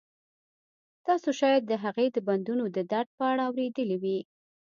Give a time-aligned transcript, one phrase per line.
[1.07, 4.19] تاسو شاید د هغې د بندونو د درد په اړه اوریدلي وي